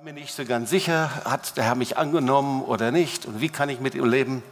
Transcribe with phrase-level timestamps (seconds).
[0.00, 3.50] war mir nicht so ganz sicher, hat der Herr mich angenommen oder nicht und wie
[3.50, 4.42] kann ich mit ihm leben,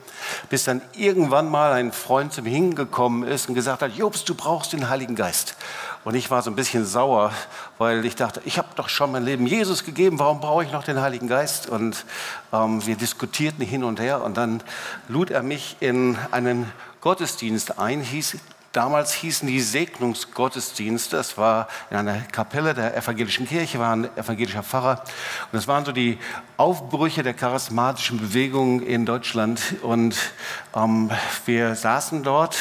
[0.51, 4.35] bis dann irgendwann mal ein Freund zu mir hingekommen ist und gesagt hat, Jobs, du
[4.35, 5.57] brauchst den Heiligen Geist.
[6.05, 7.33] Und ich war so ein bisschen sauer,
[7.79, 10.85] weil ich dachte, ich habe doch schon mein Leben Jesus gegeben, warum brauche ich noch
[10.85, 11.67] den Heiligen Geist?
[11.67, 12.05] Und
[12.53, 14.63] ähm, wir diskutierten hin und her und dann
[15.09, 16.71] lud er mich in einen
[17.01, 18.37] Gottesdienst ein, hieß
[18.79, 21.17] Damals hießen die Segnungsgottesdienste.
[21.17, 25.01] Das war in einer Kapelle der evangelischen Kirche, war ein evangelischer Pfarrer.
[25.01, 26.17] Und das waren so die
[26.57, 29.75] Aufbrüche der charismatischen Bewegung in Deutschland.
[29.83, 30.17] Und
[30.77, 31.11] ähm,
[31.45, 32.57] wir saßen dort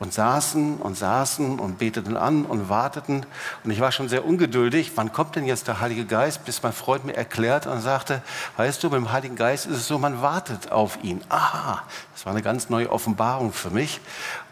[0.00, 3.26] und saßen und saßen und beteten an und warteten.
[3.64, 4.92] Und ich war schon sehr ungeduldig.
[4.94, 6.44] Wann kommt denn jetzt der Heilige Geist?
[6.44, 8.22] Bis mein Freund mir erklärt und sagte,
[8.56, 11.20] weißt du, dem Heiligen Geist ist es so, man wartet auf ihn.
[11.28, 11.82] Aha,
[12.14, 14.00] das war eine ganz neue Offenbarung für mich.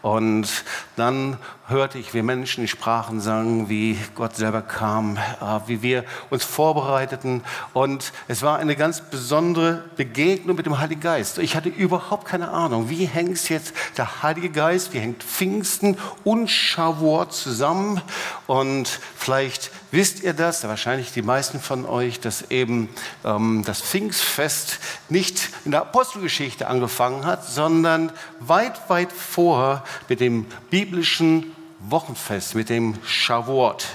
[0.01, 0.63] Und
[0.95, 1.37] dann
[1.67, 6.45] hörte ich, wie Menschen in Sprachen sangen, wie Gott selber kam, äh, wie wir uns
[6.45, 7.43] vorbereiteten.
[7.73, 11.39] Und es war eine ganz besondere Begegnung mit dem Heiligen Geist.
[11.39, 16.47] Ich hatte überhaupt keine Ahnung, wie hängt jetzt der Heilige Geist, wie hängt Pfingsten und
[16.47, 18.01] Shavuot zusammen.
[18.47, 22.89] Und vielleicht wisst ihr das, wahrscheinlich die meisten von euch, dass eben
[23.23, 24.79] ähm, das Pfingstfest
[25.09, 32.69] nicht in der Apostelgeschichte angefangen hat, sondern weit, weit vor mit dem biblischen Wochenfest, mit
[32.69, 33.85] dem Shavuot.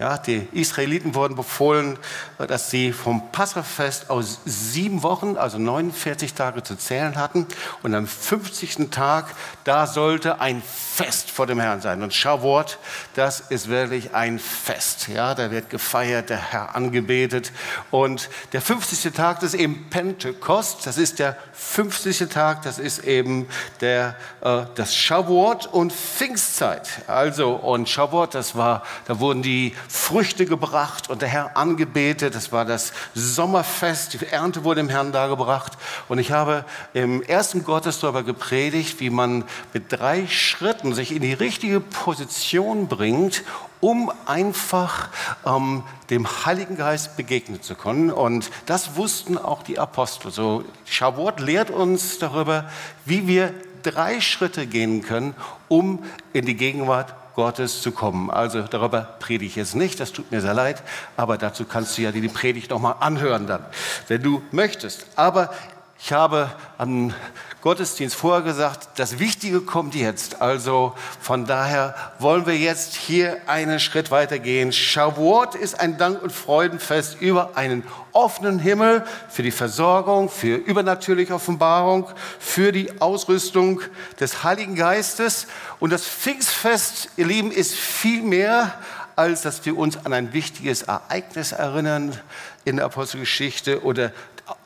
[0.00, 1.98] Ja, die Israeliten wurden befohlen,
[2.38, 7.46] dass sie vom Passafest aus sieben Wochen, also 49 Tage zu zählen hatten.
[7.82, 8.90] Und am 50.
[8.92, 10.62] Tag, da sollte ein
[10.98, 12.02] Fest vor dem Herrn sein.
[12.02, 12.78] Und Shavuot,
[13.14, 15.06] das ist wirklich ein Fest.
[15.06, 17.52] Ja, da wird gefeiert, der Herr angebetet.
[17.92, 19.12] Und der 50.
[19.12, 20.86] Tag, das ist eben Pentekost.
[20.88, 22.28] Das ist der 50.
[22.30, 23.46] Tag, das ist eben
[23.80, 26.88] der, äh, das Shavuot und Pfingstzeit.
[27.06, 32.34] Also, und Shavuot, das war, da wurden die Früchte gebracht und der Herr angebetet.
[32.34, 34.14] Das war das Sommerfest.
[34.14, 35.74] Die Ernte wurde dem Herrn dargebracht.
[36.08, 41.22] Und ich habe im ersten Gottesdienst darüber gepredigt, wie man mit drei Schritten sich in
[41.22, 43.44] die richtige Position bringt,
[43.80, 45.08] um einfach
[45.46, 48.10] ähm, dem Heiligen Geist begegnen zu können.
[48.10, 50.30] Und das wussten auch die Apostel.
[50.30, 52.68] So, Shavuot lehrt uns darüber,
[53.04, 55.34] wie wir drei Schritte gehen können,
[55.68, 58.30] um in die Gegenwart Gottes zu kommen.
[58.30, 60.82] Also darüber predige ich jetzt nicht, das tut mir sehr leid,
[61.16, 63.64] aber dazu kannst du ja die Predigt nochmal anhören dann,
[64.08, 65.06] wenn du möchtest.
[65.14, 65.54] Aber
[66.00, 67.14] ich habe am
[67.60, 70.40] Gottesdienst vorher gesagt, das Wichtige kommt jetzt.
[70.40, 74.72] Also von daher wollen wir jetzt hier einen Schritt weiter gehen.
[74.72, 77.82] Shavuot ist ein Dank- und Freudenfest über einen
[78.12, 82.06] offenen Himmel für die Versorgung, für übernatürliche Offenbarung,
[82.38, 83.80] für die Ausrüstung
[84.20, 85.48] des Heiligen Geistes.
[85.80, 88.74] Und das Pfingstfest, ihr Lieben, ist viel mehr
[89.16, 92.16] als dass wir uns an ein wichtiges Ereignis erinnern
[92.64, 94.12] in der Apostelgeschichte oder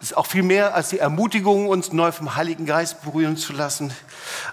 [0.00, 3.92] ist auch viel mehr als die Ermutigung, uns neu vom Heiligen Geist berühren zu lassen.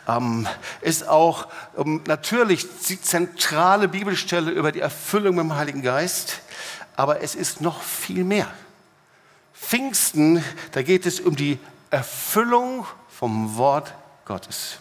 [0.07, 0.47] Ähm,
[0.81, 1.47] ist auch
[1.77, 6.41] ähm, natürlich die zentrale Bibelstelle über die Erfüllung mit dem Heiligen Geist.
[6.95, 8.47] Aber es ist noch viel mehr.
[9.53, 11.59] Pfingsten, da geht es um die
[11.91, 13.93] Erfüllung vom Wort
[14.25, 14.77] Gottes.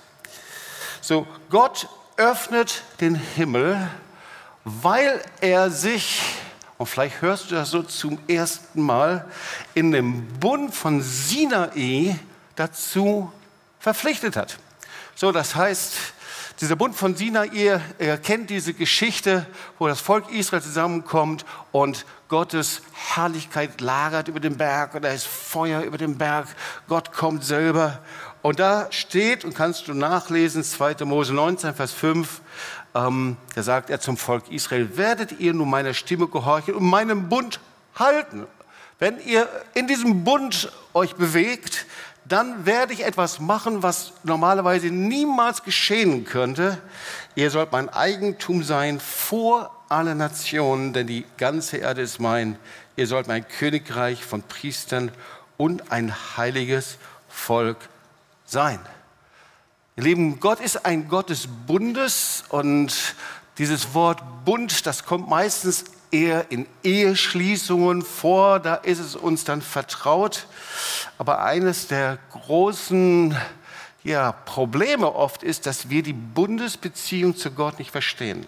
[1.01, 3.89] So, Gott öffnet den Himmel,
[4.65, 6.21] weil er sich
[6.79, 9.27] und vielleicht hörst du das so zum ersten Mal,
[9.75, 12.19] in dem Bund von Sinai
[12.57, 13.33] dazu
[13.81, 14.59] verpflichtet hat.
[15.15, 15.97] So, das heißt,
[16.61, 17.81] dieser Bund von Sinai, ihr
[18.23, 19.47] kennt diese Geschichte,
[19.79, 25.27] wo das Volk Israel zusammenkommt und Gottes Herrlichkeit lagert über dem Berg und da ist
[25.27, 26.47] Feuer über dem Berg.
[26.87, 28.01] Gott kommt selber.
[28.43, 31.05] Und da steht, und kannst du nachlesen, 2.
[31.07, 32.41] Mose 19, Vers 5,
[32.95, 37.29] ähm, da sagt er zum Volk Israel, werdet ihr nun meiner Stimme gehorchen und meinem
[37.29, 37.61] Bund
[37.95, 38.47] halten.
[38.99, 41.87] Wenn ihr in diesem Bund euch bewegt,
[42.27, 46.79] dann werde ich etwas machen, was normalerweise niemals geschehen könnte.
[47.35, 52.59] Ihr sollt mein Eigentum sein vor alle Nationen, denn die ganze Erde ist mein.
[52.97, 55.11] Ihr sollt mein Königreich von Priestern
[55.57, 56.99] und ein heiliges
[57.29, 57.77] Volk
[58.45, 58.81] sein.
[59.97, 63.15] Ihr Lieben, Gott ist ein Gott des Bundes und
[63.59, 69.61] dieses Wort Bund, das kommt meistens eher in Eheschließungen vor, da ist es uns dann
[69.61, 70.47] vertraut.
[71.19, 73.37] Aber eines der großen
[74.05, 78.47] ja, Probleme oft ist, dass wir die Bundesbeziehung zu Gott nicht verstehen.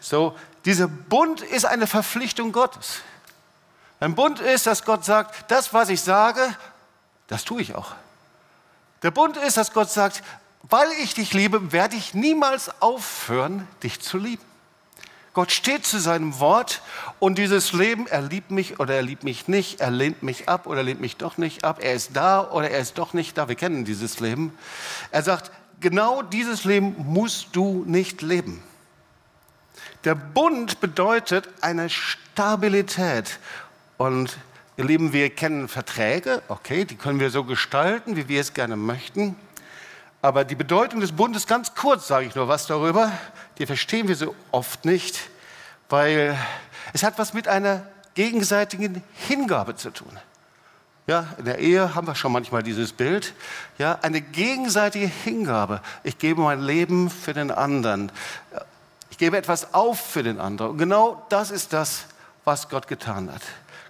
[0.00, 3.00] So, dieser Bund ist eine Verpflichtung Gottes.
[4.00, 6.40] Ein Bund ist, dass Gott sagt, das, was ich sage,
[7.26, 7.92] das tue ich auch.
[9.02, 10.22] Der Bund ist, dass Gott sagt,
[10.62, 14.42] weil ich dich liebe, werde ich niemals aufhören, dich zu lieben.
[15.34, 16.80] Gott steht zu seinem Wort
[17.18, 20.66] und dieses Leben, er liebt mich oder er liebt mich nicht, er lehnt mich ab
[20.66, 23.48] oder lehnt mich doch nicht ab, er ist da oder er ist doch nicht da.
[23.48, 24.56] Wir kennen dieses Leben.
[25.10, 25.50] Er sagt,
[25.80, 28.62] genau dieses Leben musst du nicht leben.
[30.04, 33.38] Der Bund bedeutet eine Stabilität.
[33.96, 34.36] Und
[34.76, 38.76] ihr Lieben, wir kennen Verträge, okay, die können wir so gestalten, wie wir es gerne
[38.76, 39.36] möchten.
[40.20, 43.12] Aber die Bedeutung des Bundes, ganz kurz sage ich nur was darüber,
[43.58, 45.18] die verstehen wir so oft nicht,
[45.88, 46.36] weil
[46.92, 50.18] es hat was mit einer gegenseitigen Hingabe zu tun.
[51.06, 53.34] Ja, in der Ehe haben wir schon manchmal dieses Bild.
[53.76, 55.82] Ja, eine gegenseitige Hingabe.
[56.02, 58.10] Ich gebe mein Leben für den anderen.
[59.14, 60.72] Ich gebe etwas auf für den anderen.
[60.72, 62.06] Und genau das ist das,
[62.44, 63.42] was Gott getan hat.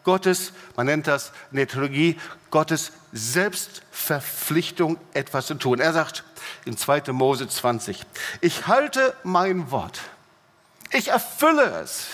[0.03, 5.81] Gottes, man nennt das in der Theologie, Gottes Selbstverpflichtung, etwas zu tun.
[5.81, 6.25] Er sagt
[6.67, 7.11] in 2.
[7.13, 8.03] Mose 20,
[8.43, 9.99] ich halte mein Wort.
[10.93, 12.09] Ich erfülle es.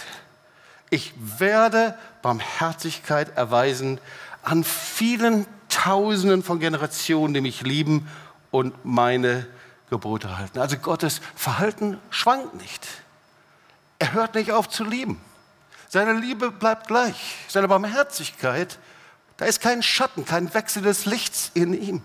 [0.88, 3.98] Ich werde Barmherzigkeit erweisen
[4.44, 8.08] an vielen Tausenden von Generationen, die mich lieben
[8.52, 9.48] und meine
[9.90, 10.58] Gebote halten.
[10.58, 12.86] Also Gottes Verhalten schwankt nicht.
[13.98, 15.20] Er hört nicht auf zu lieben.
[15.88, 17.36] Seine Liebe bleibt gleich.
[17.48, 18.78] Seine Barmherzigkeit,
[19.36, 22.02] da ist kein Schatten, kein Wechsel des Lichts in ihm.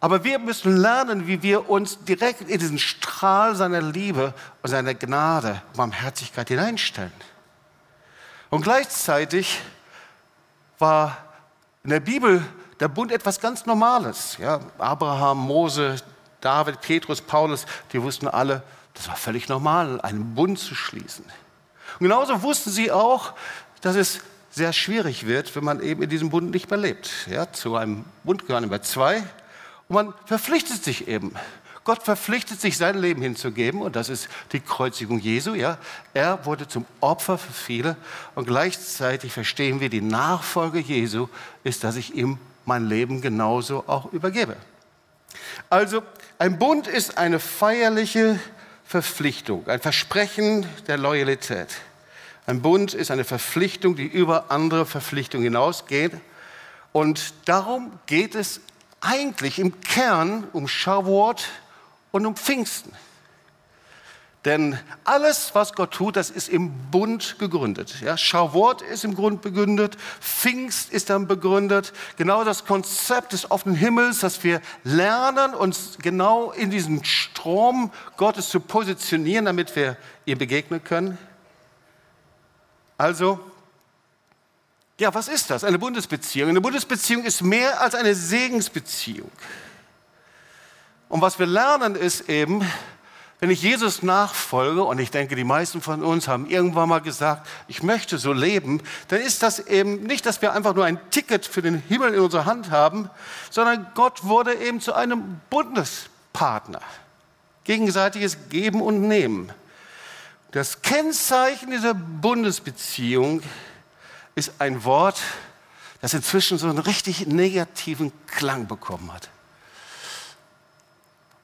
[0.00, 4.94] Aber wir müssen lernen, wie wir uns direkt in diesen Strahl seiner Liebe und seiner
[4.94, 7.12] Gnade, Barmherzigkeit hineinstellen.
[8.50, 9.60] Und gleichzeitig
[10.80, 11.16] war
[11.84, 12.44] in der Bibel
[12.82, 14.36] der Bund etwas ganz Normales.
[14.38, 15.96] Ja, Abraham, Mose,
[16.40, 18.62] David, Petrus, Paulus, die wussten alle,
[18.94, 21.24] das war völlig normal, einen Bund zu schließen.
[21.24, 23.34] Und genauso wussten sie auch,
[23.82, 24.20] dass es
[24.50, 27.08] sehr schwierig wird, wenn man eben in diesem Bund nicht mehr lebt.
[27.30, 29.18] Ja, zu einem Bund gehören immer zwei
[29.88, 31.36] und man verpflichtet sich eben.
[31.84, 35.54] Gott verpflichtet sich, sein Leben hinzugeben und das ist die Kreuzigung Jesu.
[35.54, 35.78] Ja.
[36.14, 37.96] Er wurde zum Opfer für viele
[38.34, 41.28] und gleichzeitig verstehen wir, die Nachfolge Jesu
[41.62, 44.56] ist, dass ich ihm mein Leben genauso auch übergebe.
[45.70, 46.02] Also
[46.38, 48.38] ein Bund ist eine feierliche
[48.84, 51.68] Verpflichtung, ein Versprechen der Loyalität.
[52.46, 56.12] Ein Bund ist eine Verpflichtung, die über andere Verpflichtungen hinausgeht.
[56.92, 58.60] Und darum geht es
[59.00, 61.44] eigentlich im Kern um Shavuot
[62.10, 62.92] und um Pfingsten.
[64.44, 68.00] Denn alles, was Gott tut, das ist im Bund gegründet.
[68.00, 71.92] Ja, Schauwort ist im Grund begründet, Pfingst ist dann begründet.
[72.16, 78.48] Genau das Konzept des offenen Himmels, dass wir lernen, uns genau in diesem Strom Gottes
[78.48, 81.18] zu positionieren, damit wir ihr begegnen können.
[82.98, 83.38] Also,
[84.98, 85.62] ja, was ist das?
[85.62, 86.48] Eine Bundesbeziehung.
[86.48, 89.30] Eine Bundesbeziehung ist mehr als eine Segensbeziehung.
[91.08, 92.66] Und was wir lernen ist eben,
[93.42, 97.44] wenn ich Jesus nachfolge, und ich denke, die meisten von uns haben irgendwann mal gesagt,
[97.66, 101.44] ich möchte so leben, dann ist das eben nicht, dass wir einfach nur ein Ticket
[101.44, 103.10] für den Himmel in unserer Hand haben,
[103.50, 106.82] sondern Gott wurde eben zu einem Bundespartner.
[107.64, 109.50] Gegenseitiges Geben und Nehmen.
[110.52, 113.42] Das Kennzeichen dieser Bundesbeziehung
[114.36, 115.20] ist ein Wort,
[116.00, 119.30] das inzwischen so einen richtig negativen Klang bekommen hat.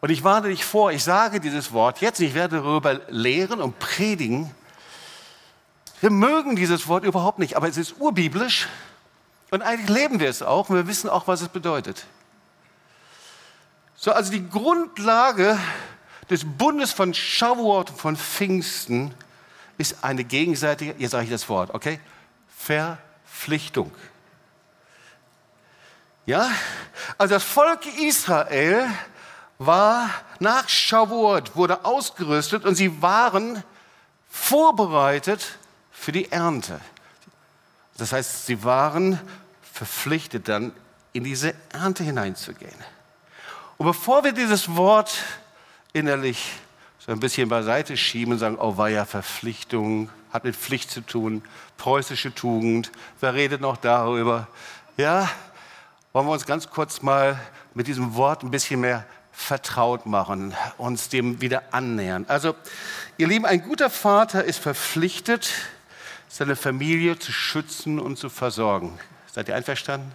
[0.00, 3.78] Und ich warne dich vor, ich sage dieses Wort jetzt, ich werde darüber lehren und
[3.78, 4.54] predigen.
[6.00, 8.68] Wir mögen dieses Wort überhaupt nicht, aber es ist urbiblisch
[9.50, 12.06] und eigentlich leben wir es auch und wir wissen auch, was es bedeutet.
[13.96, 15.58] So, also die Grundlage
[16.30, 19.12] des Bundes von Shavuot von Pfingsten
[19.78, 21.98] ist eine gegenseitige, jetzt sage ich das Wort, okay?
[22.56, 23.90] Verpflichtung.
[26.26, 26.48] Ja?
[27.16, 28.86] Also das Volk Israel
[29.58, 33.62] war nach Shavuot, wurde ausgerüstet und sie waren
[34.30, 35.58] vorbereitet
[35.90, 36.80] für die Ernte.
[37.96, 39.20] Das heißt, sie waren
[39.72, 40.72] verpflichtet dann
[41.12, 42.74] in diese Ernte hineinzugehen.
[43.76, 45.16] Und bevor wir dieses Wort
[45.92, 46.52] innerlich
[46.98, 51.00] so ein bisschen beiseite schieben und sagen, oh war ja Verpflichtung, hat mit Pflicht zu
[51.00, 51.42] tun,
[51.76, 54.46] preußische Tugend, wer redet noch darüber?
[54.96, 55.28] Ja,
[56.12, 57.40] wollen wir uns ganz kurz mal
[57.74, 59.06] mit diesem Wort ein bisschen mehr
[59.38, 62.24] vertraut machen, uns dem wieder annähern.
[62.28, 62.56] Also,
[63.18, 65.50] ihr Lieben, ein guter Vater ist verpflichtet,
[66.28, 68.98] seine Familie zu schützen und zu versorgen.
[69.32, 70.10] Seid ihr einverstanden?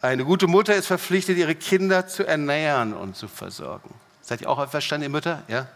[0.00, 3.92] Eine gute Mutter ist verpflichtet, ihre Kinder zu ernähren und zu versorgen.
[4.22, 5.42] Seid ihr auch einverstanden, ihr Mütter?
[5.48, 5.66] Ja?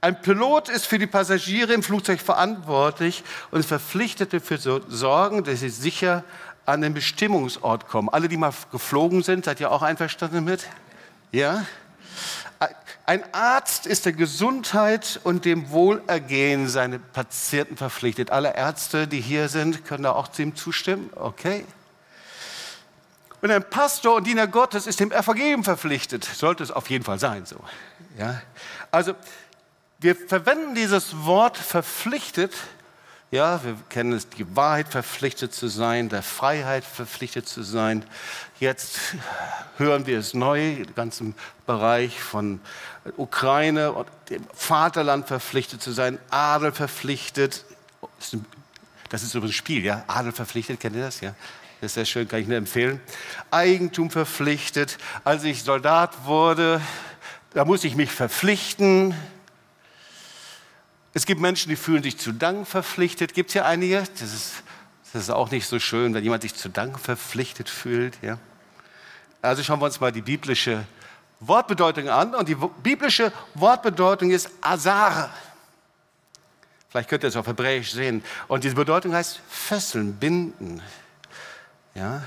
[0.00, 5.42] Ein Pilot ist für die Passagiere im Flugzeug verantwortlich und ist verpflichtet dafür zu sorgen,
[5.42, 6.22] dass sie sicher
[6.64, 8.08] an den Bestimmungsort kommen.
[8.08, 10.64] Alle, die mal geflogen sind, seid ihr auch einverstanden mit?
[11.32, 11.64] Ja?
[13.06, 18.30] Ein Arzt ist der Gesundheit und dem Wohlergehen seiner Patienten verpflichtet.
[18.30, 21.10] Alle Ärzte, die hier sind, können da auch ihm zustimmen.
[21.16, 21.64] Okay.
[23.42, 26.24] Und ein Pastor und Diener Gottes ist dem Evangelium verpflichtet.
[26.24, 27.56] Sollte es auf jeden Fall sein so.
[28.18, 28.42] Ja?
[28.90, 29.14] Also
[29.98, 32.52] wir verwenden dieses Wort verpflichtet.
[33.32, 38.04] Ja, wir kennen es, die Wahrheit verpflichtet zu sein, der Freiheit verpflichtet zu sein.
[38.58, 38.98] Jetzt
[39.76, 42.60] hören wir es neu, im ganzen Bereich von
[43.16, 47.64] Ukraine und dem Vaterland verpflichtet zu sein, Adel verpflichtet.
[49.10, 50.02] Das ist übrigens ein Spiel, ja?
[50.08, 51.20] Adel verpflichtet, kennt ihr das?
[51.20, 51.36] Ja?
[51.80, 53.00] Das ist sehr schön, kann ich nur empfehlen.
[53.52, 54.98] Eigentum verpflichtet.
[55.22, 56.80] Als ich Soldat wurde,
[57.54, 59.14] da muss ich mich verpflichten.
[61.12, 63.34] Es gibt Menschen, die fühlen sich zu Dank verpflichtet.
[63.34, 64.04] Gibt es ja einige.
[64.18, 64.62] Das ist,
[65.12, 68.16] das ist auch nicht so schön, wenn jemand sich zu Dank verpflichtet fühlt.
[68.22, 68.38] Ja?
[69.42, 70.84] Also schauen wir uns mal die biblische
[71.40, 72.34] Wortbedeutung an.
[72.34, 75.30] Und die biblische Wortbedeutung ist Azar.
[76.90, 78.22] Vielleicht könnt ihr es auf Hebräisch sehen.
[78.46, 80.80] Und diese Bedeutung heißt fesseln, binden.
[81.94, 82.22] Ja?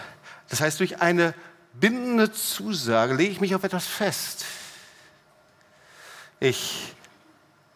[0.50, 1.34] Das heißt, durch eine
[1.74, 4.46] bindende Zusage lege ich mich auf etwas fest.
[6.40, 6.94] Ich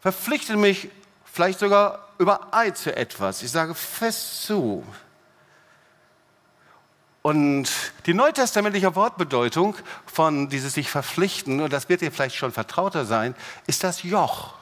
[0.01, 0.89] verpflichte mich
[1.37, 3.43] vielleicht sogar über Eid zu etwas.
[3.43, 4.83] Ich sage fest zu.
[7.21, 7.69] Und
[8.07, 9.75] die neutestamentliche Wortbedeutung
[10.07, 13.35] von dieses sich verpflichten, und das wird dir vielleicht schon vertrauter sein,
[13.67, 14.55] ist das Joch.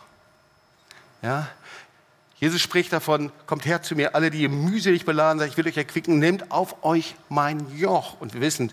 [1.22, 1.48] Ja?
[2.40, 5.70] Jesus spricht davon, kommt her zu mir, alle, die ihr mühselig beladen seid, ich will
[5.70, 8.20] euch erquicken, nehmt auf euch mein Joch.
[8.20, 8.70] Und wir wissen,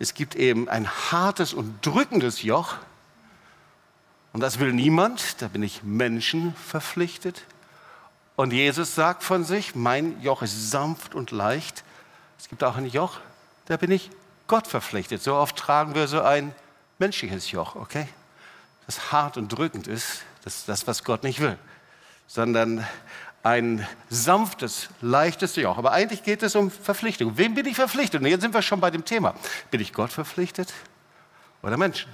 [0.00, 2.74] es gibt eben ein hartes und drückendes Joch,
[4.38, 7.42] und das will niemand, da bin ich Menschen verpflichtet.
[8.36, 11.82] Und Jesus sagt von sich, mein Joch ist sanft und leicht.
[12.38, 13.18] Es gibt auch ein Joch,
[13.66, 14.10] da bin ich
[14.46, 15.24] Gott verpflichtet.
[15.24, 16.54] So oft tragen wir so ein
[17.00, 18.06] menschliches Joch, okay?
[18.86, 21.58] Das hart und drückend ist, das ist das, was Gott nicht will,
[22.28, 22.86] sondern
[23.42, 25.78] ein sanftes, leichtes Joch.
[25.78, 27.36] Aber eigentlich geht es um Verpflichtung.
[27.36, 28.22] Wem bin ich verpflichtet?
[28.22, 29.34] Und jetzt sind wir schon bei dem Thema.
[29.72, 30.72] Bin ich Gott verpflichtet
[31.60, 32.08] oder Menschen?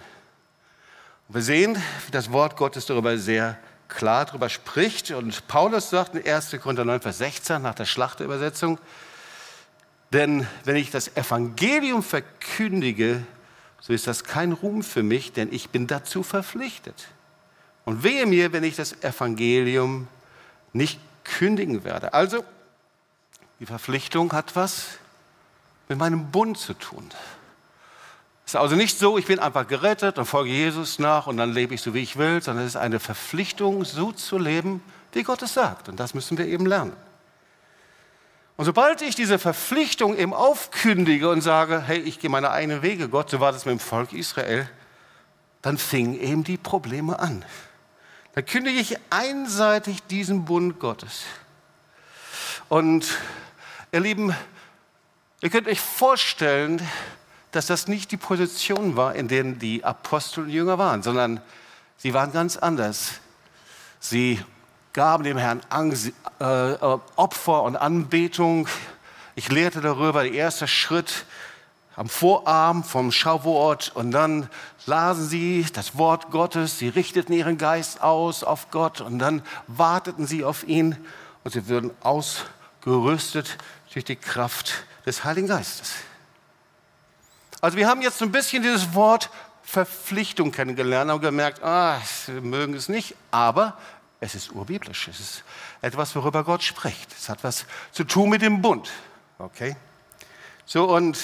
[1.29, 3.57] Wir sehen, wie das Wort Gottes darüber sehr
[3.89, 5.11] klar darüber spricht.
[5.11, 6.57] Und Paulus sagt in 1.
[6.61, 8.79] Korinther 9, Vers 16 nach der Schlachterübersetzung,
[10.13, 13.25] denn wenn ich das Evangelium verkündige,
[13.81, 17.09] so ist das kein Ruhm für mich, denn ich bin dazu verpflichtet.
[17.85, 20.07] Und wehe mir, wenn ich das Evangelium
[20.73, 22.15] nicht kündigen werde.
[22.15, 22.45] Also,
[23.61, 24.99] die Verpflichtung hat was
[25.89, 27.11] mit meinem Bund zu tun.
[28.55, 31.75] Ist also nicht so, ich bin einfach gerettet und folge Jesus nach und dann lebe
[31.75, 34.81] ich so, wie ich will, sondern es ist eine Verpflichtung, so zu leben,
[35.11, 35.89] wie Gott es sagt.
[35.89, 36.93] Und das müssen wir eben lernen.
[38.57, 43.09] Und sobald ich diese Verpflichtung eben aufkündige und sage, hey, ich gehe meine eigenen Wege,
[43.09, 44.71] Gott, so war das mit dem Volk Israel,
[45.61, 47.45] dann fingen eben die Probleme an.
[48.37, 51.25] Dann kündige ich einseitig diesen Bund Gottes.
[52.69, 53.19] Und
[53.91, 54.33] ihr Lieben,
[55.41, 56.81] ihr könnt euch vorstellen,
[57.55, 61.41] dass das nicht die Position war, in denen die Apostel und Jünger waren, sondern
[61.97, 63.21] sie waren ganz anders.
[64.01, 64.41] Sie
[64.93, 68.69] gaben dem Herrn Angst, äh, äh, Opfer und Anbetung.
[69.37, 71.27] Ich lehrte darüber, der erste Schritt
[71.97, 74.49] am Vorabend vom Schauwort und dann
[74.87, 80.27] lasen sie das Wort Gottes, sie richteten ihren Geist aus auf Gott und dann warteten
[80.27, 80.97] sie auf ihn
[81.45, 83.59] und sie würden ausgerüstet
[83.93, 85.93] durch die Kraft des Heiligen Geistes.
[87.65, 89.31] Also wir haben jetzt so ein bisschen dieses Wort
[89.63, 93.79] Verpflichtung kennengelernt und gemerkt, ah, wir mögen es nicht, aber
[94.21, 95.09] es ist urbiblisch.
[95.09, 95.45] Es ist
[95.81, 97.11] etwas, worüber Gott spricht.
[97.17, 98.91] Es hat was zu tun mit dem Bund.
[99.39, 99.77] Okay?
[100.67, 101.19] So, und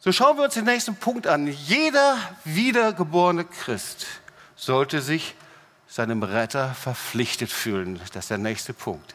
[0.00, 1.46] so schauen wir uns den nächsten Punkt an.
[1.46, 4.08] Jeder wiedergeborene Christ
[4.56, 5.36] sollte sich
[5.86, 8.00] seinem Retter verpflichtet fühlen.
[8.12, 9.14] Das ist der nächste Punkt.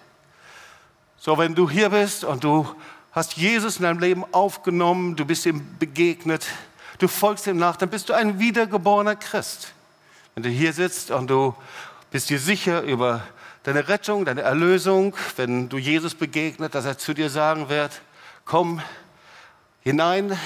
[1.18, 2.74] So, wenn du hier bist und du
[3.16, 6.46] hast Jesus in deinem Leben aufgenommen, du bist ihm begegnet,
[7.00, 9.72] du folgst ihm nach, dann bist du ein wiedergeborener Christ.
[10.34, 11.56] Wenn du hier sitzt und du
[12.12, 13.24] bist dir sicher über
[13.64, 18.02] deine Rettung, deine Erlösung, wenn du Jesus begegnet, dass er zu dir sagen wird,
[18.44, 18.82] komm
[19.80, 20.38] hinein in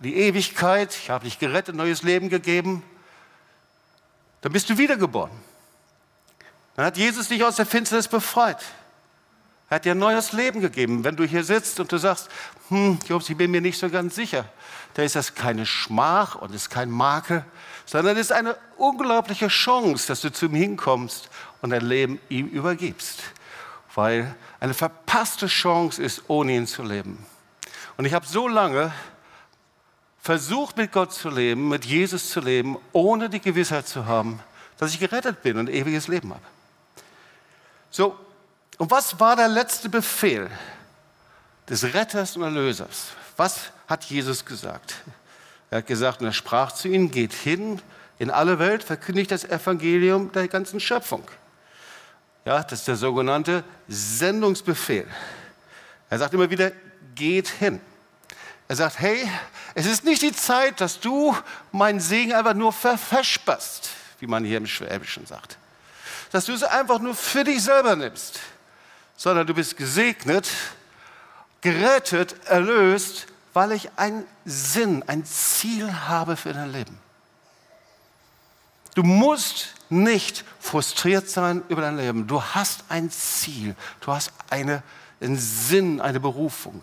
[0.00, 2.82] die Ewigkeit, ich habe dich gerettet, neues Leben gegeben,
[4.42, 5.32] dann bist du wiedergeboren.
[6.76, 8.62] Dann hat Jesus dich aus der Finsternis befreit.
[9.70, 11.04] Er hat dir ein neues Leben gegeben.
[11.04, 12.28] Wenn du hier sitzt und du sagst,
[12.70, 14.44] hm, Jobs, ich bin mir nicht so ganz sicher,
[14.94, 17.44] da ist das keine Schmach und ist kein Makel,
[17.86, 21.30] sondern es ist eine unglaubliche Chance, dass du zu ihm hinkommst
[21.62, 23.22] und dein Leben ihm übergibst.
[23.94, 27.24] Weil eine verpasste Chance ist, ohne ihn zu leben.
[27.96, 28.92] Und ich habe so lange
[30.20, 34.40] versucht mit Gott zu leben, mit Jesus zu leben, ohne die Gewissheit zu haben,
[34.78, 36.42] dass ich gerettet bin und ewiges Leben habe.
[37.90, 38.18] So,
[38.80, 40.50] und was war der letzte Befehl
[41.68, 43.08] des Retters und Erlösers?
[43.36, 44.94] Was hat Jesus gesagt?
[45.70, 47.82] Er hat gesagt, und er sprach zu ihnen, geht hin
[48.18, 51.28] in alle Welt, verkündigt das Evangelium der ganzen Schöpfung.
[52.46, 55.06] Ja, das ist der sogenannte Sendungsbefehl.
[56.08, 56.72] Er sagt immer wieder,
[57.14, 57.82] geht hin.
[58.66, 59.30] Er sagt, hey,
[59.74, 61.36] es ist nicht die Zeit, dass du
[61.70, 65.58] meinen Segen einfach nur verfesperst, wie man hier im Schwäbischen sagt.
[66.32, 68.40] Dass du es einfach nur für dich selber nimmst,
[69.20, 70.50] sondern du bist gesegnet,
[71.60, 76.98] gerettet, erlöst, weil ich einen Sinn, ein Ziel habe für dein Leben.
[78.94, 82.26] Du musst nicht frustriert sein über dein Leben.
[82.28, 84.82] Du hast ein Ziel, du hast eine,
[85.20, 86.82] einen Sinn, eine Berufung.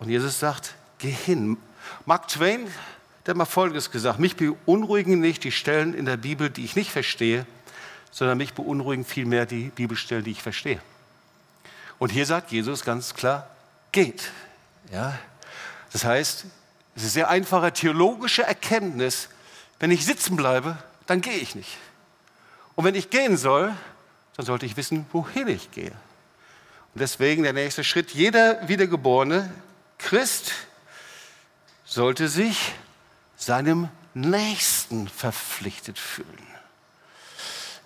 [0.00, 1.58] Und Jesus sagt, geh hin.
[2.06, 2.66] Mark Twain,
[3.24, 6.74] der hat mal Folgendes gesagt, mich beunruhigen nicht die Stellen in der Bibel, die ich
[6.74, 7.46] nicht verstehe,
[8.10, 10.80] sondern mich beunruhigen vielmehr die Bibelstellen, die ich verstehe.
[11.98, 13.48] Und hier sagt Jesus ganz klar,
[13.92, 14.30] geht.
[14.92, 15.18] Ja?
[15.92, 16.44] Das heißt,
[16.94, 19.28] es ist eine sehr einfache theologische Erkenntnis,
[19.78, 21.78] wenn ich sitzen bleibe, dann gehe ich nicht.
[22.74, 23.74] Und wenn ich gehen soll,
[24.36, 25.92] dann sollte ich wissen, wohin ich gehe.
[26.94, 29.52] Und deswegen der nächste Schritt, jeder wiedergeborene
[29.98, 30.52] Christ
[31.84, 32.72] sollte sich
[33.36, 36.57] seinem Nächsten verpflichtet fühlen.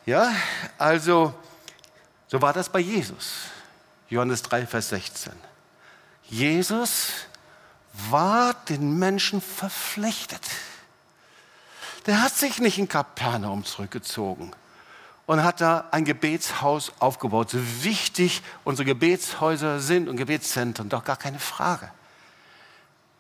[0.05, 0.35] Ja,
[0.79, 1.33] also
[2.27, 3.35] so war das bei Jesus.
[4.09, 5.33] Johannes 3, Vers 16.
[6.25, 7.13] Jesus
[8.11, 10.41] war den Menschen verpflichtet.
[12.07, 14.53] Der hat sich nicht in Kapernaum zurückgezogen
[15.27, 17.51] und hat da ein Gebetshaus aufgebaut.
[17.51, 21.89] So wichtig unsere Gebetshäuser sind und Gebetszentren, doch gar keine Frage.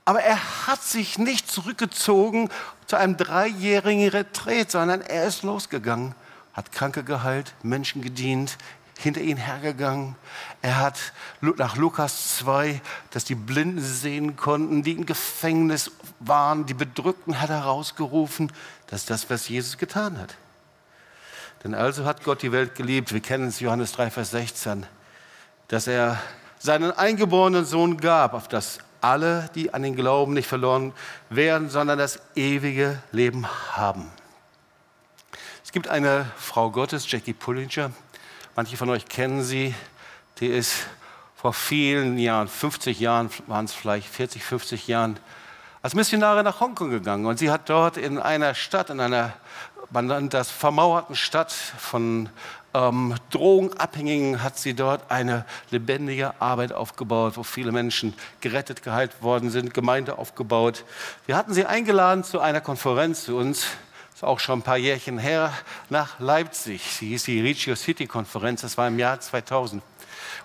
[0.04, 2.48] Aber er hat sich nicht zurückgezogen
[2.86, 6.16] zu einem dreijährigen Retreat, sondern er ist losgegangen,
[6.52, 8.58] hat Kranke geheilt, Menschen gedient,
[8.98, 10.14] hinter ihn hergegangen.
[10.60, 16.74] Er hat nach Lukas 2, dass die Blinden sehen konnten, die im Gefängnis waren, die
[16.74, 18.52] Bedrückten hat er rausgerufen.
[18.86, 20.36] Das ist das, was Jesus getan hat.
[21.64, 23.12] Denn also hat Gott die Welt geliebt.
[23.12, 24.86] Wir kennen es, Johannes 3, Vers 16,
[25.68, 26.20] dass er
[26.58, 30.92] seinen eingeborenen Sohn gab, auf das alle, die an den Glauben nicht verloren
[31.28, 34.10] werden, sondern das ewige Leben haben.
[35.72, 37.92] Es gibt eine Frau Gottes, Jackie Pullinger,
[38.54, 39.74] Manche von euch kennen sie.
[40.38, 40.86] Die ist
[41.34, 45.18] vor vielen Jahren, 50 Jahren waren es vielleicht, 40, 50 Jahren,
[45.80, 47.24] als Missionarin nach Hongkong gegangen.
[47.24, 49.32] Und sie hat dort in einer Stadt, in einer,
[49.88, 52.28] man nennt das vermauerten Stadt von
[52.74, 59.48] ähm, Drogenabhängigen, hat sie dort eine lebendige Arbeit aufgebaut, wo viele Menschen gerettet, geheilt worden
[59.48, 60.84] sind, Gemeinde aufgebaut.
[61.24, 63.68] Wir hatten sie eingeladen zu einer Konferenz zu uns
[64.22, 65.52] auch schon ein paar Jährchen her,
[65.90, 66.82] nach Leipzig.
[66.82, 69.82] Sie hieß die Regio City Konferenz, das war im Jahr 2000.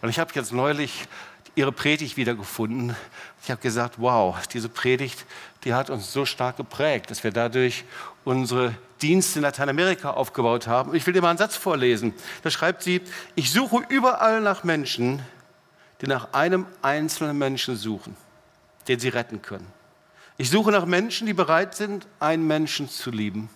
[0.01, 1.07] Und ich habe jetzt neulich
[1.55, 2.95] ihre Predigt wiedergefunden.
[3.43, 5.25] Ich habe gesagt, wow, diese Predigt,
[5.63, 7.83] die hat uns so stark geprägt, dass wir dadurch
[8.23, 10.93] unsere Dienste in Lateinamerika aufgebaut haben.
[10.93, 12.13] Ich will dir mal einen Satz vorlesen.
[12.43, 13.01] Da schreibt sie,
[13.35, 15.21] ich suche überall nach Menschen,
[16.01, 18.15] die nach einem einzelnen Menschen suchen,
[18.87, 19.67] den sie retten können.
[20.37, 23.49] Ich suche nach Menschen, die bereit sind, einen Menschen zu lieben.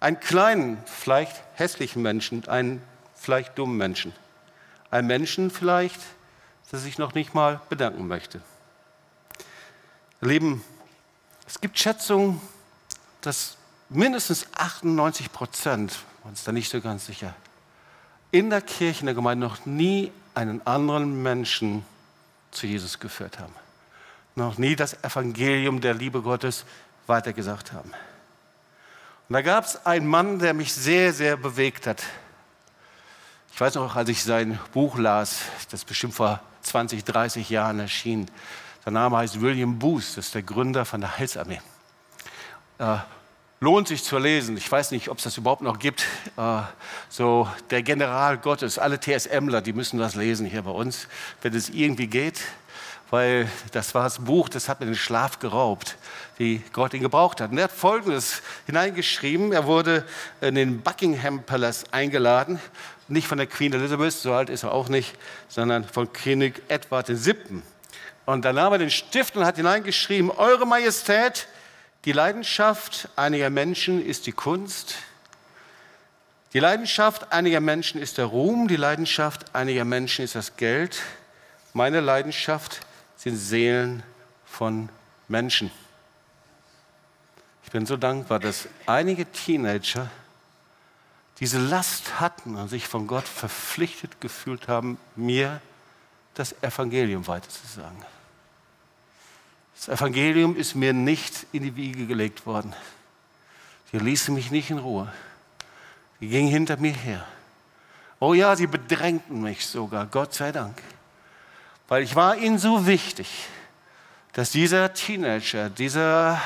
[0.00, 2.82] Einen kleinen, vielleicht hässlichen Menschen, einen
[3.14, 4.14] vielleicht dummen Menschen.
[4.90, 6.00] Einen Menschen vielleicht,
[6.72, 8.40] der sich noch nicht mal bedanken möchte.
[10.22, 10.64] Lieben,
[11.46, 12.40] es gibt Schätzungen,
[13.20, 13.56] dass
[13.90, 17.34] mindestens 98 Prozent, uns da nicht so ganz sicher,
[18.30, 21.84] in der Kirche, in der Gemeinde noch nie einen anderen Menschen
[22.52, 23.54] zu Jesus geführt haben.
[24.36, 26.64] Noch nie das Evangelium der Liebe Gottes
[27.06, 27.92] weitergesagt haben.
[29.30, 32.02] Und da gab es einen Mann, der mich sehr, sehr bewegt hat.
[33.54, 38.26] Ich weiß noch, als ich sein Buch las, das bestimmt vor 20, 30 Jahren erschien.
[38.84, 41.60] Sein Name heißt William Booth, das ist der Gründer von der Heilsarmee.
[42.80, 42.96] Äh,
[43.60, 44.56] lohnt sich zu lesen.
[44.56, 46.06] Ich weiß nicht, ob es das überhaupt noch gibt.
[46.36, 46.62] Äh,
[47.08, 51.06] so der General Gottes, alle TSMler, die müssen das lesen hier bei uns,
[51.40, 52.40] wenn es irgendwie geht
[53.10, 55.96] weil das war das Buch, das hat mir den Schlaf geraubt,
[56.38, 57.50] wie Gott ihn gebraucht hat.
[57.50, 59.52] Und er hat Folgendes hineingeschrieben.
[59.52, 60.06] Er wurde
[60.40, 62.60] in den Buckingham Palace eingeladen,
[63.08, 65.16] nicht von der Queen Elizabeth, so alt ist er auch nicht,
[65.48, 67.62] sondern von König Edward VII.
[68.24, 71.48] Und dann nahm er den Stift und hat hineingeschrieben, Eure Majestät,
[72.04, 74.94] die Leidenschaft einiger Menschen ist die Kunst,
[76.52, 81.00] die Leidenschaft einiger Menschen ist der Ruhm, die Leidenschaft einiger Menschen ist das Geld.
[81.74, 82.80] Meine Leidenschaft
[83.20, 84.02] sind Seelen
[84.46, 84.88] von
[85.28, 85.70] Menschen.
[87.64, 90.10] Ich bin so dankbar, dass einige Teenager
[91.38, 95.60] diese Last hatten und sich von Gott verpflichtet gefühlt haben, mir
[96.32, 98.02] das Evangelium weiterzusagen.
[99.76, 102.74] Das Evangelium ist mir nicht in die Wiege gelegt worden.
[103.92, 105.12] Sie ließen mich nicht in Ruhe.
[106.20, 107.26] Sie gingen hinter mir her.
[108.18, 110.82] Oh ja, sie bedrängten mich sogar, Gott sei Dank.
[111.90, 113.48] Weil ich war ihnen so wichtig,
[114.32, 116.40] dass dieser Teenager, dieser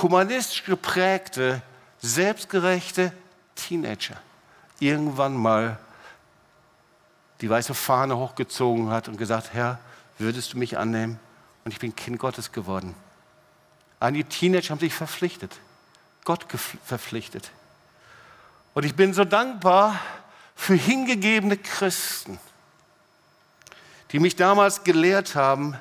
[0.00, 1.60] humanistisch geprägte,
[1.98, 3.12] selbstgerechte
[3.54, 4.16] Teenager
[4.80, 5.78] irgendwann mal
[7.42, 9.78] die weiße Fahne hochgezogen hat und gesagt, Herr,
[10.16, 11.20] würdest du mich annehmen?
[11.66, 12.94] Und ich bin Kind Gottes geworden.
[14.00, 15.54] Einige Teenager haben sich verpflichtet,
[16.24, 16.46] Gott
[16.82, 17.50] verpflichtet.
[18.72, 20.00] Und ich bin so dankbar
[20.54, 22.40] für hingegebene Christen,
[24.12, 25.76] die mich damals gelehrt haben,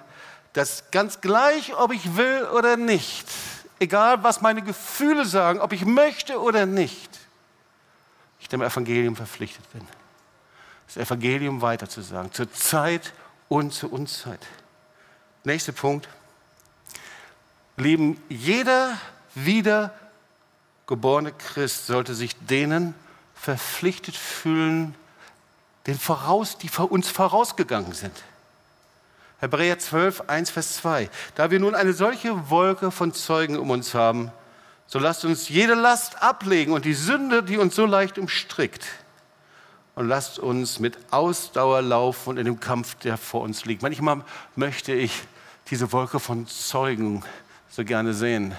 [0.54, 3.28] dass ganz gleich, ob ich will oder nicht,
[3.80, 7.20] egal was meine Gefühle sagen, ob ich möchte oder nicht,
[8.40, 9.88] ich dem Evangelium verpflichtet bin.
[10.88, 13.13] Das Evangelium weiterzusagen, zur Zeit
[13.50, 14.40] und zur Unzeit.
[15.44, 16.08] Nächster Punkt.
[17.76, 18.98] Lieben, jeder
[19.36, 22.96] wiedergeborene Christ sollte sich denen
[23.36, 24.96] verpflichtet fühlen,
[25.88, 28.23] den voraus, die uns vorausgegangen sind.
[29.39, 31.10] Hebräer 12, 1, Vers 2.
[31.36, 34.32] Da wir nun eine solche Wolke von Zeugen um uns haben,
[34.88, 38.86] so lasst uns jede Last ablegen und die Sünde, die uns so leicht umstrickt.
[39.95, 43.82] Und lasst uns mit Ausdauer laufen und in dem Kampf, der vor uns liegt.
[43.82, 44.23] Manchmal
[44.56, 45.23] möchte ich
[45.69, 47.23] diese Wolke von Zeugen
[47.69, 48.56] so gerne sehen.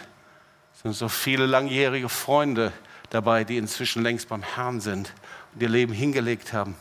[0.75, 2.73] Es sind so viele langjährige Freunde
[3.11, 5.13] dabei, die inzwischen längst beim Herrn sind
[5.55, 6.77] und ihr Leben hingelegt haben.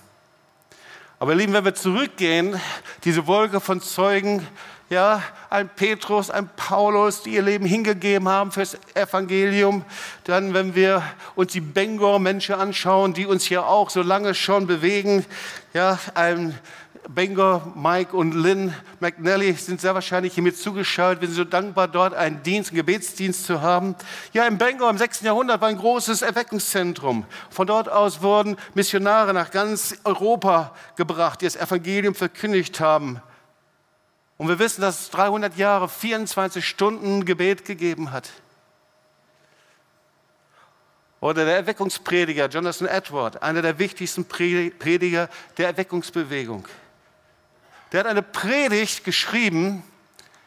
[1.20, 2.62] Aber ihr Lieben, wenn wir zurückgehen,
[3.04, 4.46] diese Wolke von Zeugen,
[4.92, 9.84] ja, ein Petrus, ein Paulus, die ihr Leben hingegeben haben fürs Evangelium.
[10.26, 11.02] Dann, wenn wir
[11.34, 15.26] uns die Bengor-Menschen anschauen, die uns hier auch so lange schon bewegen,
[15.74, 16.56] ja, ein
[17.10, 21.22] Bangor, Mike und Lynn McNally sind sehr wahrscheinlich hier mit zugeschaltet.
[21.22, 23.96] Wir sind so dankbar, dort einen Dienst, einen Gebetsdienst zu haben.
[24.34, 25.22] Ja, in Bangor im 6.
[25.22, 27.26] Jahrhundert war ein großes Erweckungszentrum.
[27.50, 33.22] Von dort aus wurden Missionare nach ganz Europa gebracht, die das Evangelium verkündigt haben.
[34.36, 38.30] Und wir wissen, dass es 300 Jahre 24 Stunden Gebet gegeben hat.
[41.22, 46.68] Oder der Erweckungsprediger Jonathan Edward, einer der wichtigsten Prediger der Erweckungsbewegung.
[47.92, 49.84] Der hat eine Predigt geschrieben,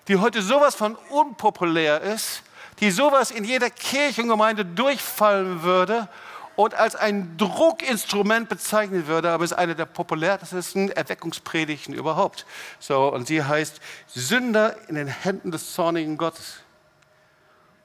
[0.09, 2.43] die heute sowas von unpopulär ist,
[2.81, 6.09] die sowas in jeder Kirche und Gemeinde durchfallen würde
[6.57, 12.45] und als ein Druckinstrument bezeichnet würde, aber es ist eine der populärsten Erweckungspredigten überhaupt.
[12.79, 16.57] So, und sie heißt Sünder in den Händen des zornigen Gottes.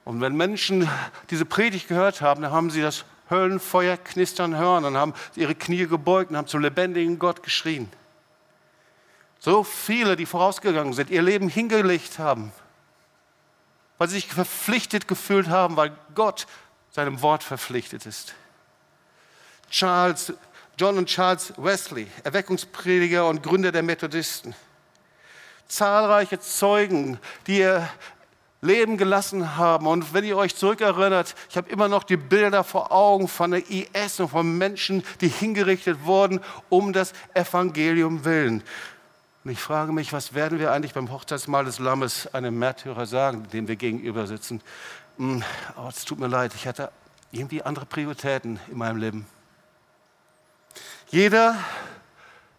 [0.03, 0.89] Und wenn Menschen
[1.29, 5.87] diese Predigt gehört haben, dann haben sie das Höllenfeuer knistern hören und haben ihre Knie
[5.87, 7.89] gebeugt und haben zum lebendigen Gott geschrien.
[9.45, 12.51] So viele, die vorausgegangen sind, ihr Leben hingelegt haben,
[13.99, 16.47] weil sie sich verpflichtet gefühlt haben, weil Gott
[16.89, 18.33] seinem Wort verpflichtet ist.
[19.69, 20.33] Charles,
[20.79, 24.55] John und Charles Wesley, Erweckungsprediger und Gründer der Methodisten.
[25.67, 27.87] Zahlreiche Zeugen, die ihr
[28.61, 29.85] Leben gelassen haben.
[29.85, 33.69] Und wenn ihr euch zurückerinnert, ich habe immer noch die Bilder vor Augen von der
[33.69, 38.63] IS und von Menschen, die hingerichtet wurden um das Evangelium willen.
[39.45, 43.47] Und ich frage mich, was werden wir eigentlich beim Hochzeitsmahl des Lammes einem Märtyrer sagen,
[43.53, 44.59] dem wir gegenüber sitzen?
[45.17, 45.43] Hm,
[45.77, 46.91] oh, es tut mir leid, ich hatte
[47.31, 49.27] irgendwie andere Prioritäten in meinem Leben.
[51.09, 51.55] Jeder,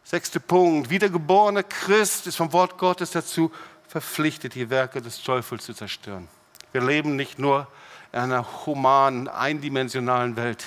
[0.05, 3.51] sechste Punkt, wiedergeborene Christ ist vom Wort Gottes dazu
[3.89, 6.29] verpflichtet, die Werke des Teufels zu zerstören.
[6.71, 7.67] Wir leben nicht nur
[8.13, 10.65] in einer humanen, eindimensionalen Welt,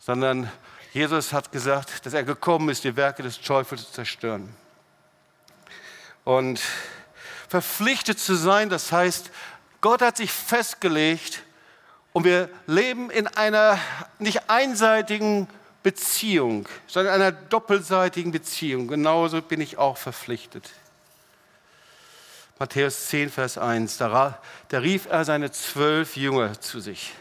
[0.00, 0.50] sondern
[0.92, 4.52] Jesus hat gesagt, dass er gekommen ist, die Werke des Teufels zu zerstören.
[6.24, 6.60] Und
[7.48, 9.30] verpflichtet zu sein, das heißt,
[9.80, 11.42] Gott hat sich festgelegt
[12.12, 13.78] und wir leben in einer
[14.18, 15.48] nicht einseitigen
[15.82, 18.88] Beziehung, sondern einer doppelseitigen Beziehung.
[18.88, 20.70] Genauso bin ich auch verpflichtet.
[22.58, 27.14] Matthäus 10, Vers 1, da, da rief er seine zwölf Jünger zu sich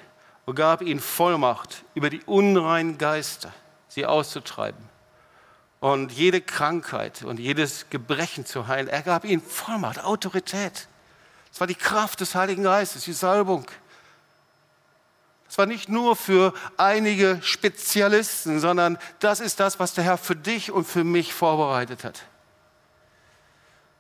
[0.46, 3.54] und gab ihnen Vollmacht über die unreinen Geister,
[3.88, 4.99] sie auszutreiben
[5.80, 8.88] und jede Krankheit und jedes Gebrechen zu heilen.
[8.88, 10.88] Er gab ihnen Vollmacht, Autorität.
[11.52, 13.66] Es war die Kraft des Heiligen Geistes, die Salbung.
[15.50, 20.36] Es war nicht nur für einige Spezialisten, sondern das ist das, was der Herr für
[20.36, 22.24] dich und für mich vorbereitet hat.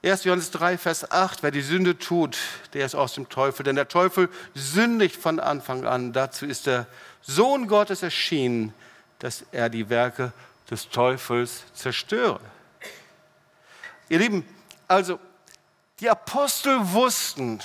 [0.03, 0.23] 1.
[0.25, 2.37] Johannes 3, Vers 8, wer die Sünde tut,
[2.73, 3.63] der ist aus dem Teufel.
[3.63, 6.13] Denn der Teufel sündigt von Anfang an.
[6.13, 6.87] Dazu ist der
[7.21, 8.73] Sohn Gottes erschienen,
[9.17, 10.31] dass er die Werke
[10.69, 12.39] des Teufels zerstöre.
[14.09, 14.45] Ihr Lieben,
[14.87, 15.19] also
[15.99, 17.59] die Apostel wussten,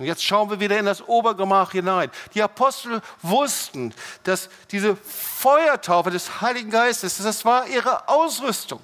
[0.00, 2.10] und jetzt schauen wir wieder in das Obergemach hinein.
[2.32, 8.80] Die Apostel wussten, dass diese Feuertaufe des Heiligen Geistes, das war ihre Ausrüstung.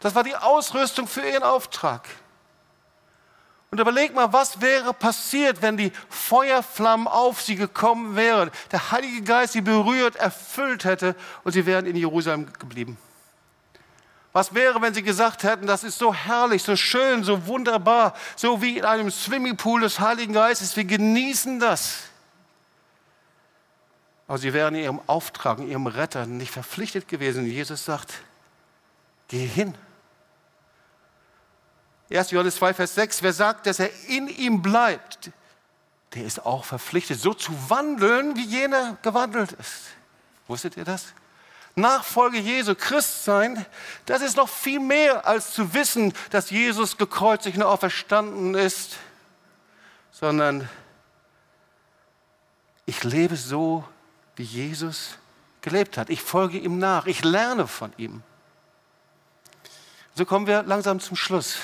[0.00, 2.06] Das war die Ausrüstung für ihren Auftrag.
[3.74, 9.22] Und überleg mal, was wäre passiert, wenn die Feuerflammen auf sie gekommen wären, der Heilige
[9.22, 12.96] Geist sie berührt, erfüllt hätte und sie wären in Jerusalem geblieben.
[14.32, 18.62] Was wäre, wenn sie gesagt hätten, das ist so herrlich, so schön, so wunderbar, so
[18.62, 21.96] wie in einem Swimmingpool des Heiligen Geistes, wir genießen das.
[24.28, 27.44] Aber sie wären ihrem Auftrag, ihrem Retter nicht verpflichtet gewesen.
[27.44, 28.20] Jesus sagt,
[29.26, 29.74] geh hin
[32.10, 32.30] 1.
[32.30, 35.30] Johannes 2, Vers 6, wer sagt, dass er in ihm bleibt,
[36.14, 39.90] der ist auch verpflichtet, so zu wandeln, wie jener gewandelt ist.
[40.46, 41.06] Wusstet ihr das?
[41.76, 43.66] Nachfolge Jesu, Christ sein,
[44.06, 48.96] das ist noch viel mehr als zu wissen, dass Jesus gekreuzigt und auferstanden ist,
[50.12, 50.68] sondern
[52.86, 53.82] ich lebe so,
[54.36, 55.16] wie Jesus
[55.62, 56.10] gelebt hat.
[56.10, 58.22] Ich folge ihm nach, ich lerne von ihm.
[60.14, 61.58] So kommen wir langsam zum Schluss.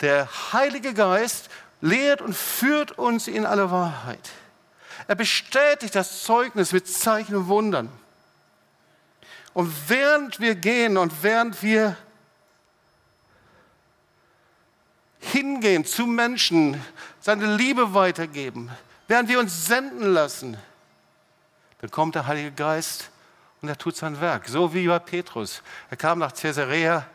[0.00, 1.48] Der Heilige Geist
[1.80, 4.30] lehrt und führt uns in alle Wahrheit.
[5.08, 7.88] Er bestätigt das Zeugnis mit Zeichen und Wundern.
[9.54, 11.96] Und während wir gehen und während wir
[15.18, 16.80] hingehen zu Menschen,
[17.20, 18.70] seine Liebe weitergeben,
[19.08, 20.56] während wir uns senden lassen,
[21.80, 23.10] dann kommt der Heilige Geist
[23.60, 24.48] und er tut sein Werk.
[24.48, 25.62] So wie bei Petrus.
[25.90, 27.06] Er kam nach Caesarea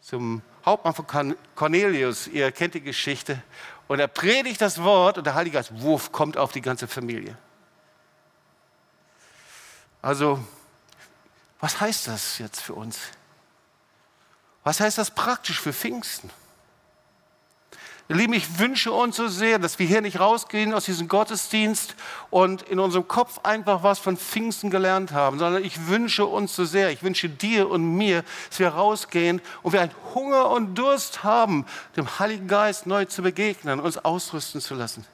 [0.00, 3.42] zum Hauptmann von Cornelius, ihr kennt die Geschichte,
[3.88, 7.36] und er predigt das Wort und der Heilige Geist, wuff, kommt auf die ganze Familie.
[10.00, 10.38] Also,
[11.58, 12.98] was heißt das jetzt für uns?
[14.62, 16.30] Was heißt das praktisch für Pfingsten?
[18.10, 21.94] Ihr Lieben, ich wünsche uns so sehr, dass wir hier nicht rausgehen aus diesem Gottesdienst
[22.30, 26.64] und in unserem Kopf einfach was von Pfingsten gelernt haben, sondern ich wünsche uns so
[26.64, 31.22] sehr, ich wünsche dir und mir, dass wir rausgehen und wir einen Hunger und Durst
[31.22, 35.06] haben, dem Heiligen Geist neu zu begegnen, uns ausrüsten zu lassen.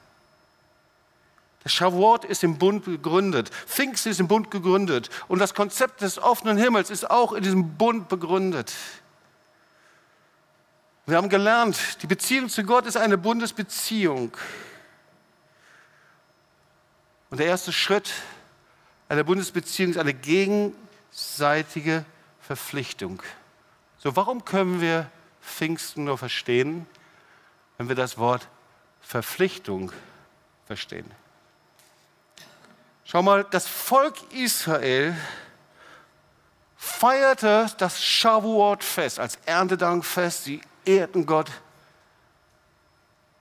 [1.61, 3.51] Das Shavuot ist im Bund gegründet.
[3.67, 5.11] Pfingsten ist im Bund gegründet.
[5.27, 8.73] Und das Konzept des offenen Himmels ist auch in diesem Bund begründet.
[11.07, 14.35] Wir haben gelernt, die Beziehung zu Gott ist eine Bundesbeziehung.
[17.29, 18.11] Und der erste Schritt
[19.07, 22.03] einer Bundesbeziehung ist eine gegenseitige
[22.41, 23.23] Verpflichtung.
[23.99, 25.09] So, warum können wir
[25.41, 26.85] Pfingsten nur verstehen,
[27.77, 28.49] wenn wir das Wort
[28.99, 29.93] Verpflichtung
[30.65, 31.09] verstehen?
[33.05, 35.15] Schau mal, das Volk Israel
[36.75, 40.43] feierte das Shavuot-Fest als Erntedankfest.
[40.43, 41.51] Sie ehrten Gott.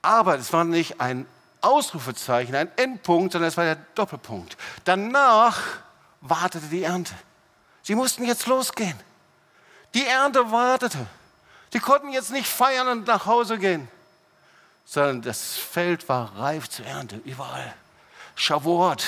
[0.02, 1.26] Aber es war nicht ein
[1.60, 4.56] Ausrufezeichen, ein Endpunkt, sondern es war der Doppelpunkt.
[4.84, 5.60] Danach
[6.20, 7.14] wartete die Ernte.
[7.82, 8.98] Sie mussten jetzt losgehen.
[9.94, 11.06] Die Ernte wartete.
[11.72, 13.88] Sie konnten jetzt nicht feiern und nach Hause gehen,
[14.84, 17.74] sondern das Feld war reif zur Ernte, überall.
[18.34, 19.04] Shavuot,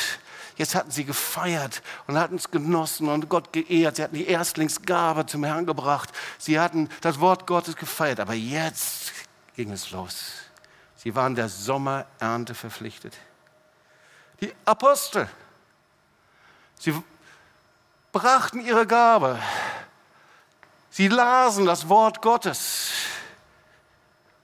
[0.58, 3.96] Jetzt hatten sie gefeiert und hatten es genossen und Gott geehrt.
[3.96, 6.10] Sie hatten die Erstlingsgabe zum Herrn gebracht.
[6.36, 8.18] Sie hatten das Wort Gottes gefeiert.
[8.18, 9.12] Aber jetzt
[9.54, 10.32] ging es los.
[10.96, 13.16] Sie waren der Sommerernte verpflichtet.
[14.40, 15.28] Die Apostel,
[16.76, 16.92] sie
[18.10, 19.38] brachten ihre Gabe.
[20.90, 22.90] Sie lasen das Wort Gottes.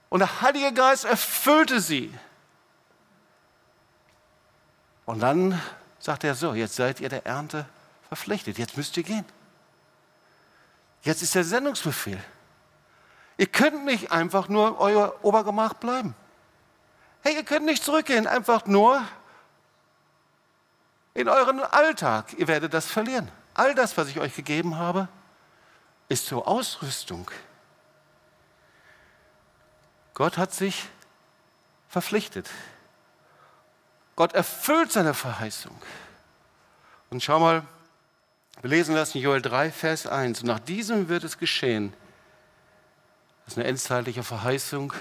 [0.07, 2.13] Und der Heilige Geist erfüllte sie.
[5.05, 5.61] Und dann
[6.05, 7.65] sagt er so, jetzt seid ihr der Ernte
[8.07, 9.25] verpflichtet, jetzt müsst ihr gehen.
[11.01, 12.23] Jetzt ist der Sendungsbefehl.
[13.37, 16.13] Ihr könnt nicht einfach nur euer Obergemach bleiben.
[17.21, 19.01] Hey, ihr könnt nicht zurückgehen, einfach nur
[21.15, 22.33] in euren Alltag.
[22.37, 23.31] Ihr werdet das verlieren.
[23.55, 25.07] All das, was ich euch gegeben habe,
[26.07, 27.31] ist zur Ausrüstung.
[30.13, 30.87] Gott hat sich
[31.89, 32.47] verpflichtet.
[34.15, 35.75] Gott erfüllt seine Verheißung.
[37.09, 37.63] Und schau mal,
[38.61, 40.41] wir lesen das in Joel 3, Vers 1.
[40.41, 41.93] Und nach diesem wird es geschehen,
[43.45, 44.93] das ist eine endzeitliche Verheißung,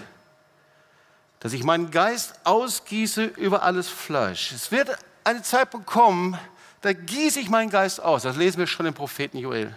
[1.41, 4.53] dass ich meinen Geist ausgieße über alles Fleisch.
[4.53, 6.39] Es wird eine Zeit bekommen,
[6.81, 8.23] da gieße ich meinen Geist aus.
[8.23, 9.75] Das lesen wir schon im Propheten Joel.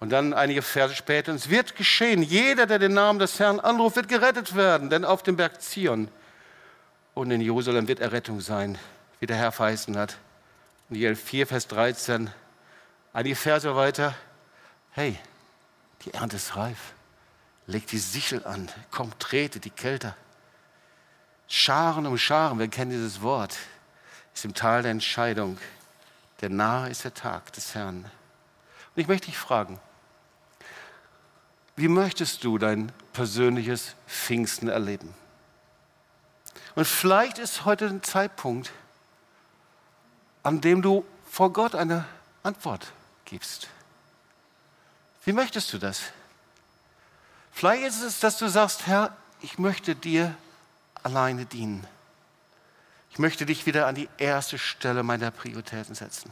[0.00, 3.96] Und dann einige Verse später, es wird geschehen, jeder, der den Namen des Herrn anruft,
[3.96, 6.08] wird gerettet werden, denn auf dem Berg Zion
[7.16, 8.76] und in Jerusalem wird Errettung sein,
[9.20, 10.18] wie der Herr verheißen hat.
[10.90, 12.30] Und Joel 4, Vers 13,
[13.14, 14.14] einige Verse weiter,
[14.90, 15.18] hey,
[16.04, 16.92] die Ernte ist reif,
[17.66, 20.14] legt die Sichel an, kommt, trete die Kälte.
[21.48, 23.56] Scharen um Scharen, wir kennen dieses Wort,
[24.34, 25.56] ist im Tal der Entscheidung.
[26.42, 28.04] Der nahe ist der Tag des Herrn.
[28.94, 29.80] Und ich möchte dich fragen,
[31.76, 35.14] wie möchtest du dein persönliches Pfingsten erleben?
[36.76, 38.70] Und vielleicht ist heute ein Zeitpunkt,
[40.42, 42.04] an dem du vor Gott eine
[42.42, 42.92] Antwort
[43.24, 43.68] gibst.
[45.24, 46.02] Wie möchtest du das?
[47.50, 50.36] Vielleicht ist es, dass du sagst, Herr, ich möchte dir
[51.02, 51.86] alleine dienen.
[53.10, 56.30] Ich möchte dich wieder an die erste Stelle meiner Prioritäten setzen.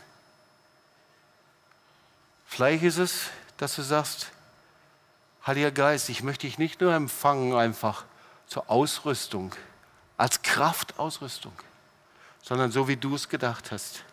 [2.47, 4.31] Vielleicht ist es, dass du sagst,
[5.47, 8.05] Heiliger Geist, ich möchte dich nicht nur empfangen einfach
[8.47, 9.55] zur Ausrüstung,
[10.17, 11.53] als Kraftausrüstung,
[12.43, 14.05] sondern so wie du es gedacht hast,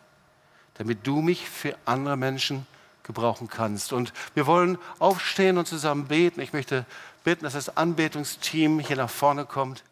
[0.75, 2.65] damit du mich für andere Menschen
[3.03, 3.93] gebrauchen kannst.
[3.93, 6.39] Und wir wollen aufstehen und zusammen beten.
[6.39, 6.85] Ich möchte
[7.23, 9.83] bitten, dass das Anbetungsteam hier nach vorne kommt.